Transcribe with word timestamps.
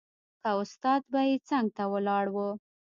که 0.41 0.49
استاد 0.61 1.01
به 1.11 1.21
يې 1.29 1.35
څنګ 1.49 1.67
ته 1.77 1.83
ولاړ 1.93 2.25
و. 2.31 2.37